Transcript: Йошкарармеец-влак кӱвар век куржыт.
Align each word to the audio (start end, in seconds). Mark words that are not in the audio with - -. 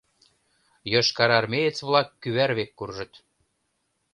Йошкарармеец-влак 0.91 2.07
кӱвар 2.21 2.51
век 2.57 2.71
куржыт. 2.77 3.11